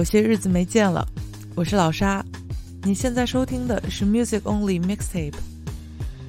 [0.00, 1.06] 有些日子没见了，
[1.54, 2.24] 我是老沙。
[2.84, 5.34] 你现在收听的是 Music Only Mixtape。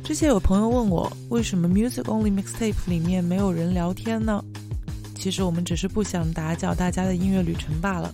[0.03, 4.43] 之前有朋友问我，为什么 Music Only Mixtape 里面没有人聊天呢？
[5.15, 8.13] 其实我们只是不想打搅大家的音乐旅程罢了。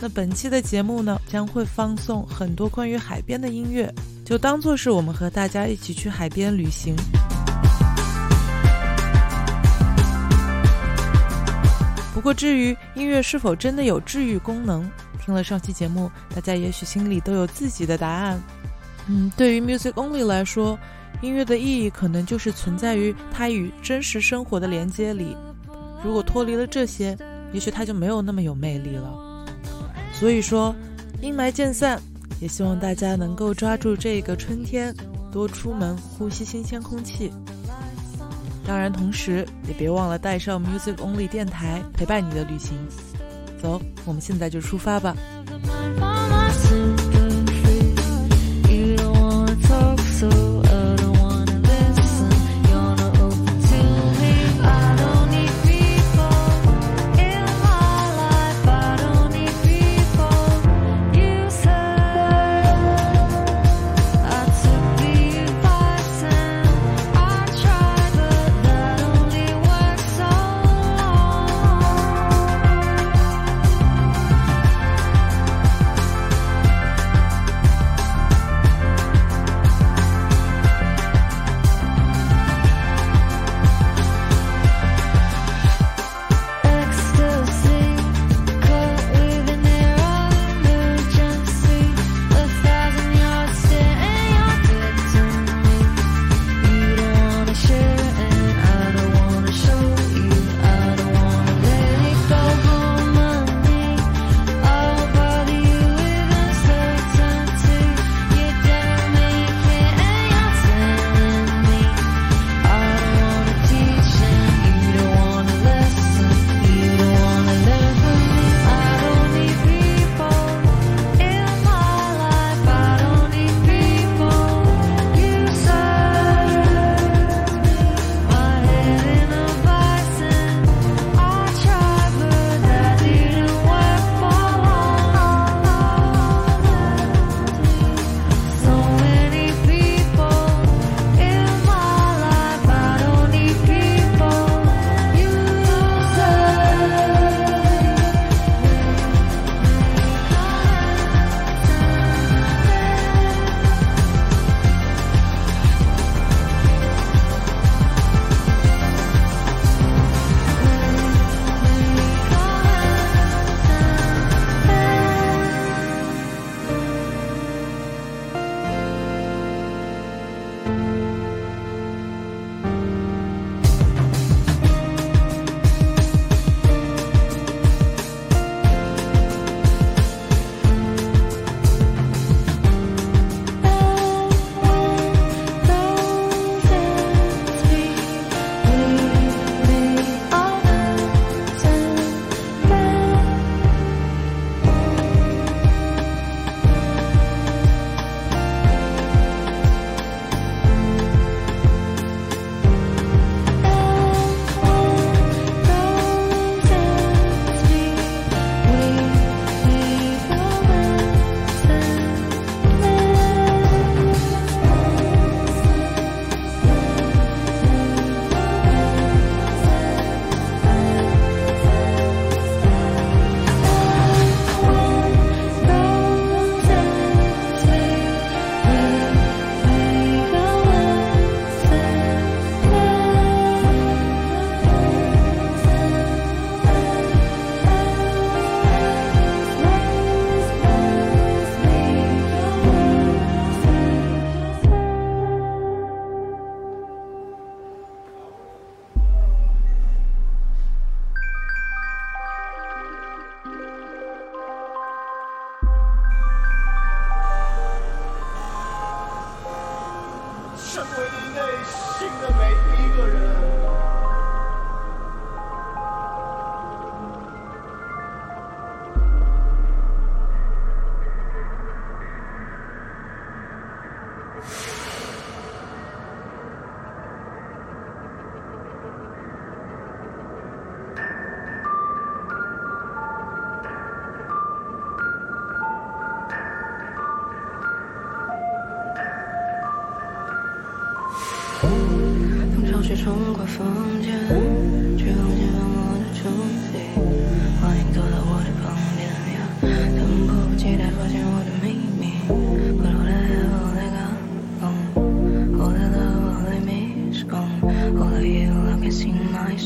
[0.00, 6.96] 那本期的节目呢，将会放送很多关于海边的音乐，就当做是我们和大家一起去海边旅行。
[12.24, 14.90] 不过，至于音乐是否真的有治愈功能，
[15.22, 18.40] 听了上期节目，大家也许心里都有自己的答案。
[19.08, 20.78] 嗯，对于 Music Only 来说，
[21.20, 25.36] 音乐的意义可能就是存在于它与真实生活的连接里。
[26.02, 27.14] 如果脱离了这些，
[27.52, 29.44] 也许它就没有那么有魅力了。
[30.18, 30.74] 所以说，
[31.20, 32.00] 阴霾渐散，
[32.40, 34.96] 也希望大家能够抓住这个春天，
[35.30, 37.30] 多出门呼吸新鲜空气。
[38.66, 42.72] 当然，同时也别忘了带上 Music Only 电台陪伴你的旅行。
[43.60, 45.14] 走，我们现在就出发吧。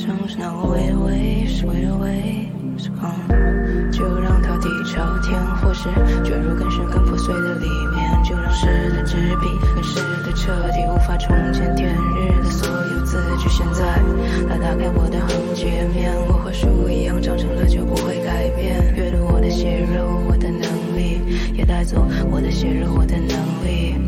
[0.09, 2.49] 消失，now it a a
[2.81, 5.85] a 就让它地朝天，或是
[6.25, 8.25] 卷入更深更破碎的里面。
[8.25, 13.49] 就让诗的纸笔，跟诗的彻底，无法重见天日的所有字句。
[13.51, 14.01] 现在，
[14.49, 18.95] 它打开我的横截面，我和树一样长成了就不会改变。
[18.97, 20.63] 阅读我的血肉，我的能
[20.97, 21.21] 力，
[21.55, 24.08] 也带走我的血肉，我的能力。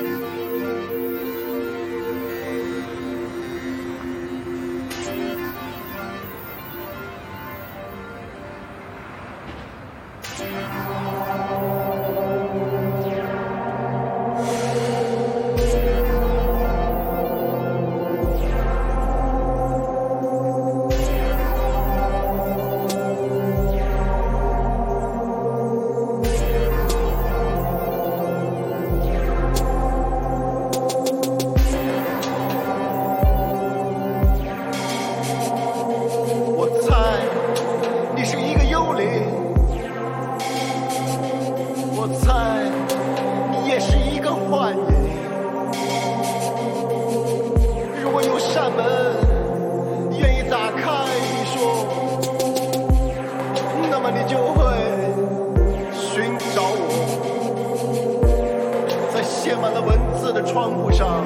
[60.51, 61.23] 窗户上，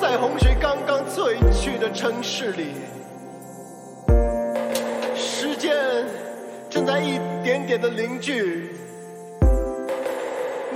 [0.00, 2.72] 在洪水刚刚退去的城市里，
[5.14, 5.72] 时间
[6.68, 8.72] 正在一点点的凝聚。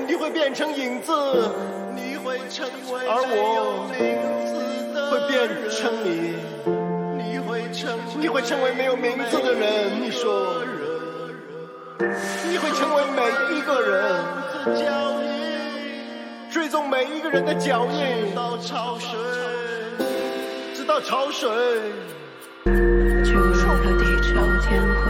[0.06, 3.90] 你会变成影子，而我
[5.10, 6.36] 会变成你。
[8.20, 10.62] 你会成为没有名字的人，你说，
[12.48, 13.24] 你会成为每
[13.58, 14.33] 一个人。
[14.72, 19.10] 脚印，追踪每一个人的脚印，直到潮水，
[20.74, 21.50] 直到潮水。
[23.22, 24.34] 就让这地久
[24.66, 25.04] 天。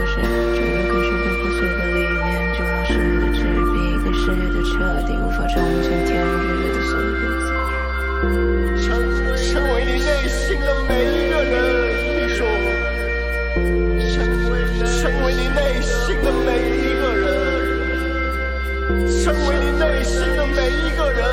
[19.24, 21.24] 成为你内心的每一个人。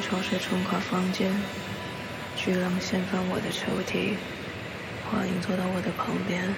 [0.02, 1.32] 潮水冲垮房间，
[2.36, 4.16] 巨浪掀翻我的抽屉，
[5.12, 6.56] 幻影坐到我的旁边。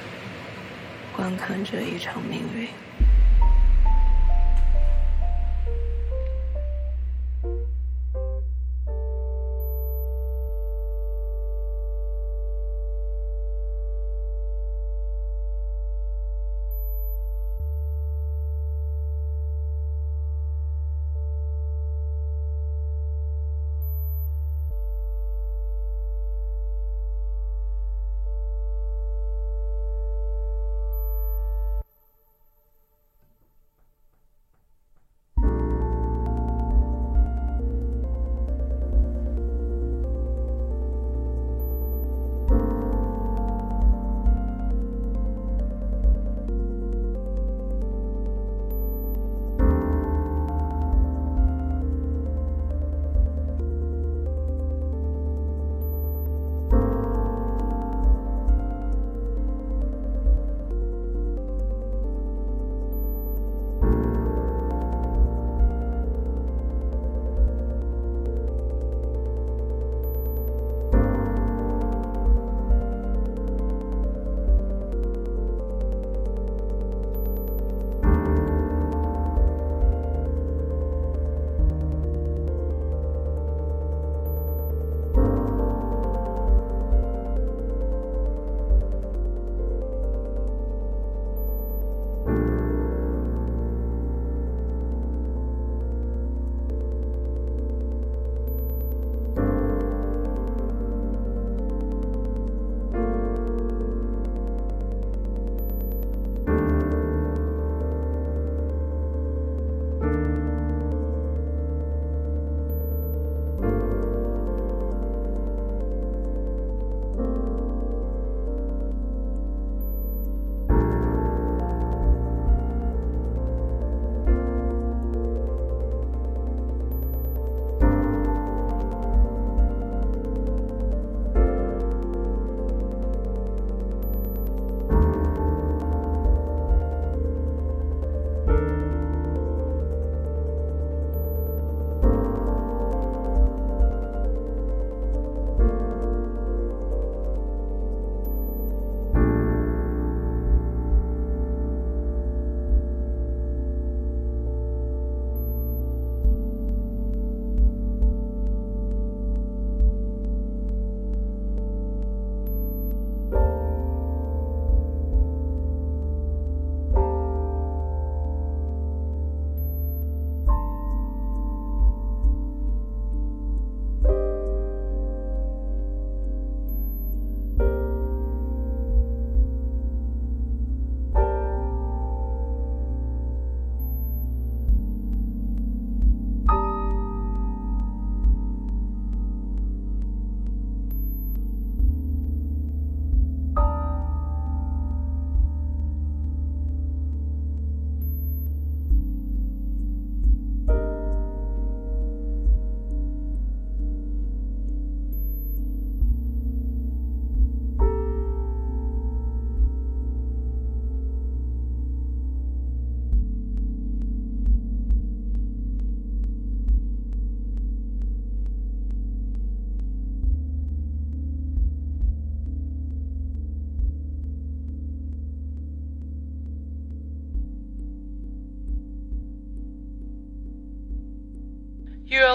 [1.15, 2.67] 观看这一场命运。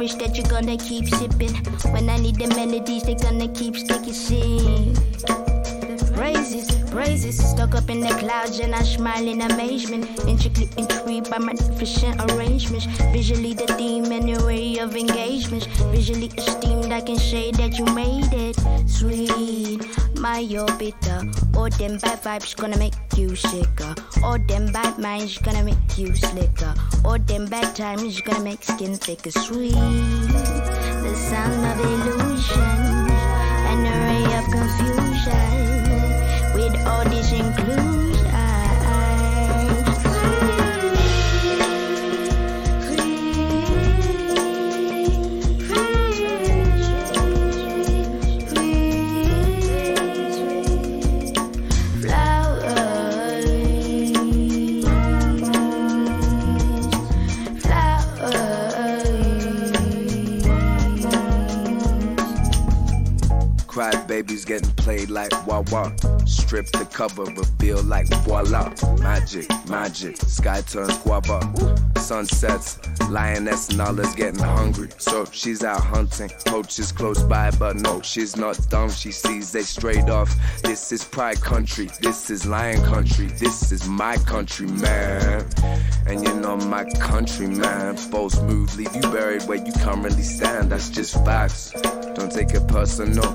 [0.00, 1.52] courage that you're gonna keep sipping.
[1.92, 4.94] When I need the melodies, they gonna keep sticking.
[5.26, 10.06] the praises, praises, stuck up in the clouds, and I smile in amazement.
[10.26, 12.86] Intricately intrigued by my efficient arrangements.
[13.12, 15.66] Visually, the theme and the way of engagements.
[15.92, 18.56] Visually esteemed, I can say that you made it
[18.88, 19.84] sweet
[20.20, 20.42] my
[20.78, 21.22] bitter.
[21.56, 23.94] All them bad vibes gonna make you sicker.
[24.22, 26.74] All them bad minds gonna make you slicker.
[27.04, 29.30] All them bad times gonna make skin thicker.
[29.30, 33.08] Sweet, the sound of illusion
[33.70, 34.44] an array of
[36.44, 38.09] confusion with all these inclusions.
[64.22, 65.90] babies getting played like wah wah.
[66.26, 68.70] Strip the cover, reveal like voila.
[68.98, 71.40] Magic, magic, sky turns guava.
[71.96, 72.78] Sunsets,
[73.08, 74.90] lioness and all is getting hungry.
[74.98, 76.28] So she's out hunting.
[76.46, 78.90] Coach is close by, but no, she's not dumb.
[78.90, 80.30] She sees they straight off.
[80.62, 81.88] This is pride country.
[82.00, 83.26] This is lion country.
[83.26, 85.46] This is my country, man.
[86.06, 87.96] And you know my country, man.
[87.96, 90.72] Folks move, leave you buried where you currently stand.
[90.72, 91.70] That's just facts.
[92.16, 93.30] Don't take it personal.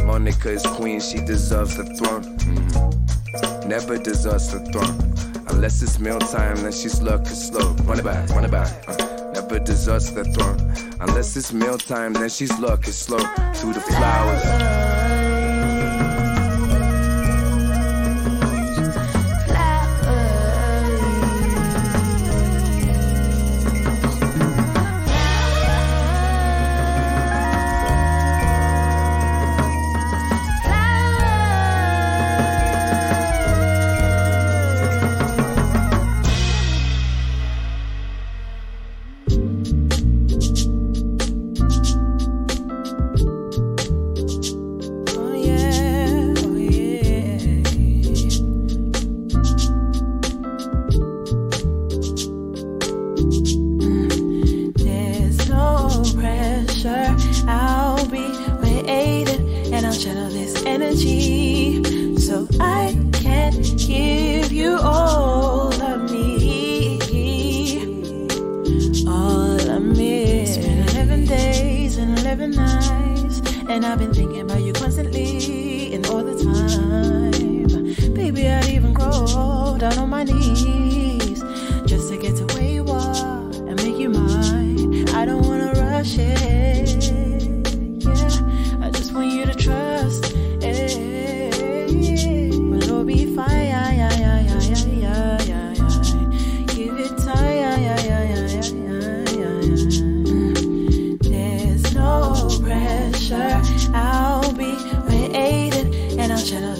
[0.00, 2.22] Monica is queen, she deserves the throne.
[2.38, 3.68] Mm-hmm.
[3.68, 5.44] Never deserves the throne.
[5.48, 7.70] Unless it's meal time, then she's looking slow.
[7.84, 8.88] Run it back, run it back.
[8.88, 10.58] Uh, never deserts the throne.
[11.00, 13.18] Unless it's meal time, then she's looking slow
[13.54, 15.41] through the flowers.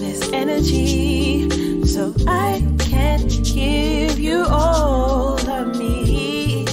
[0.03, 1.49] this energy
[1.85, 3.21] so I can
[3.55, 6.65] give you all of me.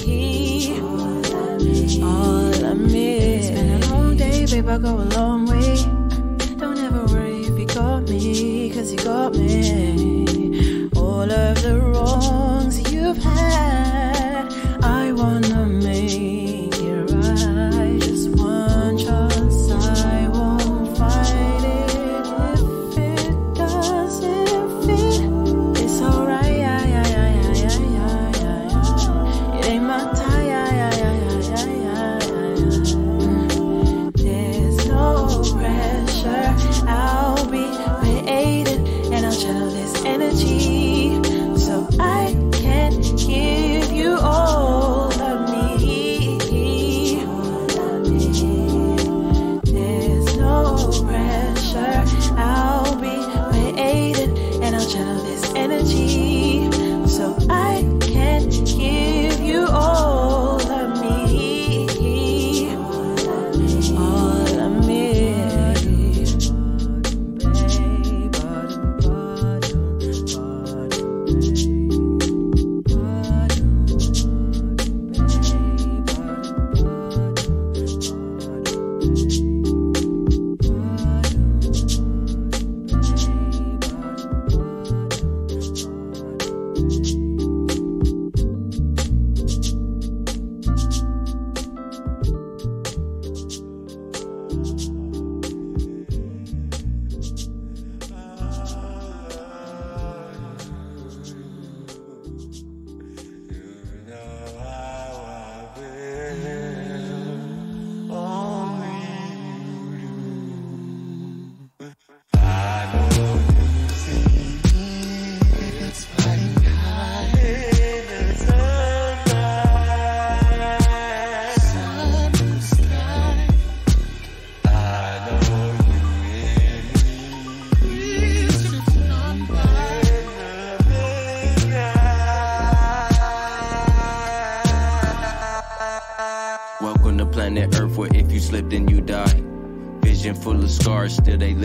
[2.03, 3.09] All of me.
[3.37, 4.67] It's been a long day, babe.
[4.67, 5.67] I go a long way.
[6.61, 9.90] Don't ever worry if you got me, cause you got me.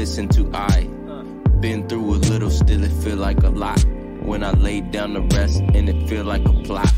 [0.07, 0.85] listen to I.
[1.59, 3.85] Been through a little, still it feel like a lot.
[4.23, 6.93] When I lay down to rest and it feel like a plot.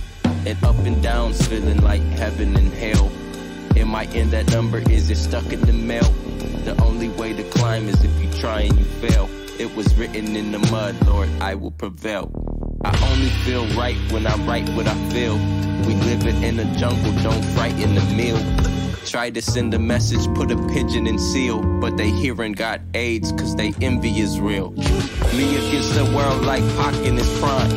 [0.44, 3.10] And up and downs feeling like heaven and hell.
[3.78, 4.80] Am I in that number?
[4.90, 6.10] Is it stuck in the mail?
[6.66, 9.30] The only way to climb is if you try and you fail.
[9.58, 12.28] It was written in the mud, Lord, I will prevail.
[12.84, 15.34] I only feel right when I write what I feel.
[15.86, 18.76] We it in a jungle, don't frighten the meal.
[19.06, 23.32] Tried to send a message, put a pigeon in seal, but they hearing got AIDS
[23.32, 24.72] cause they envy is real.
[24.72, 27.70] Me against the world like Pac in his prime.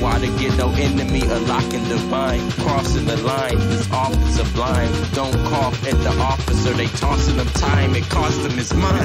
[0.00, 2.50] Why to get no enemy, a lock the divine.
[2.52, 4.92] Crossing the line, this officer blind.
[5.14, 9.04] Don't cough at the officer, they tossing him time, it cost him his mind.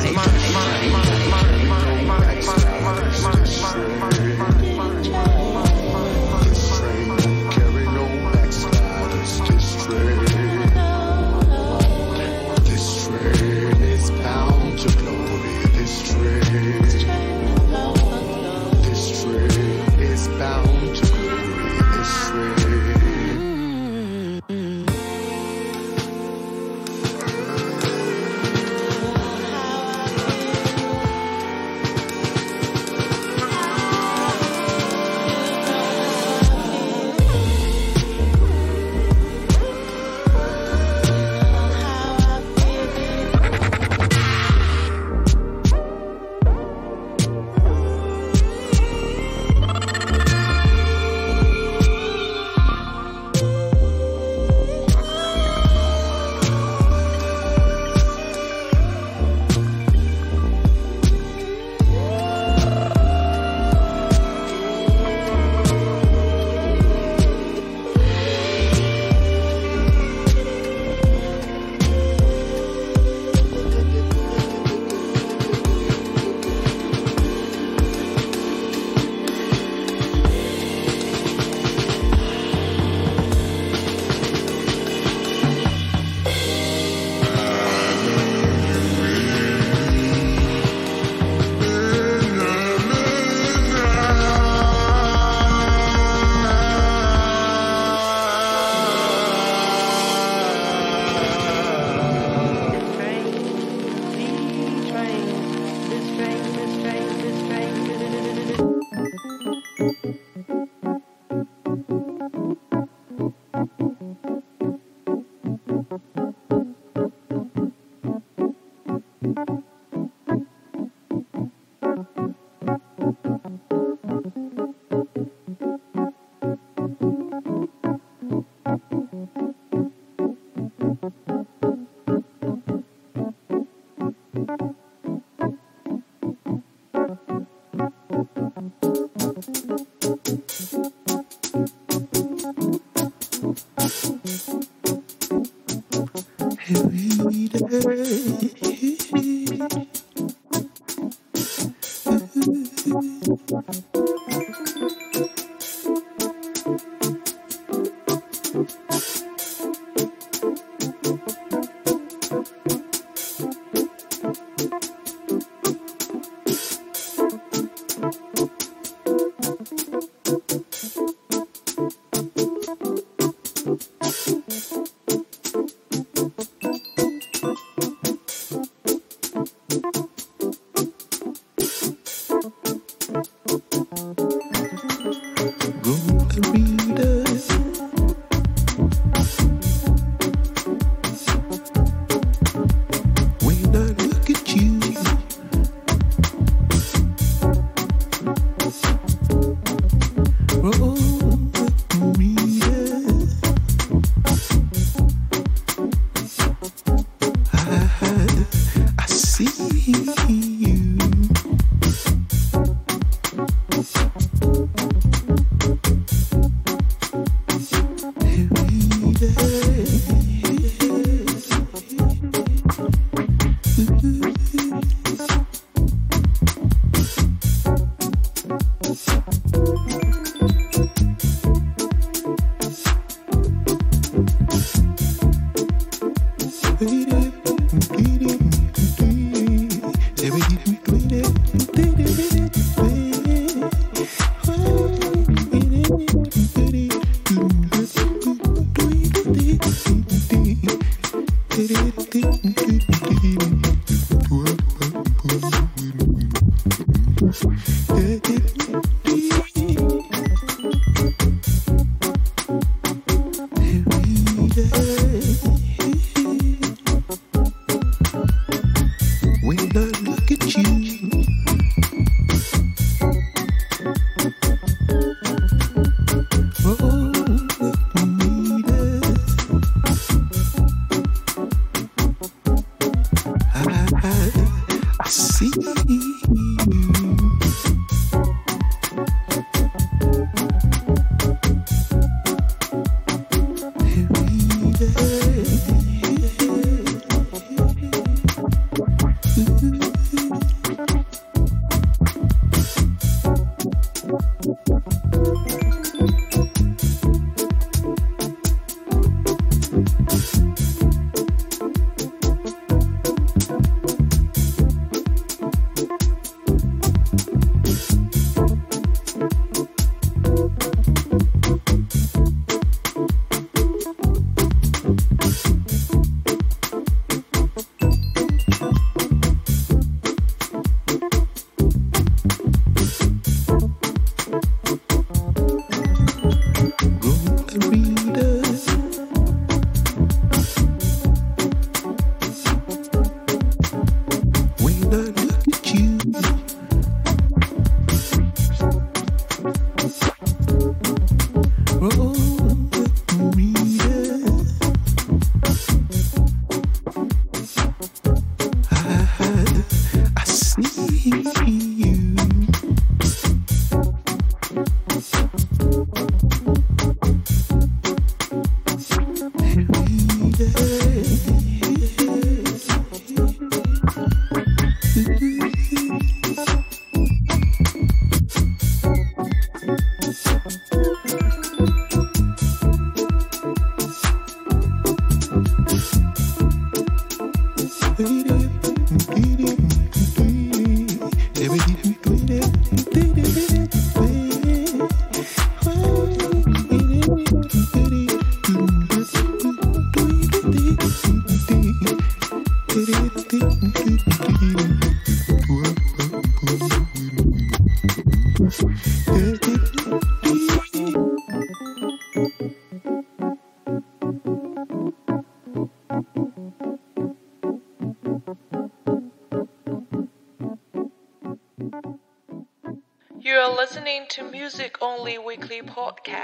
[252.82, 253.59] Thank you.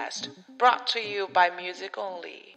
[0.06, 2.56] podcast brought to you by Music Only.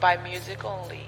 [0.00, 1.02] by music only.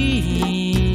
[0.00, 0.87] dream.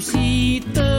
[0.00, 0.89] Amorcito.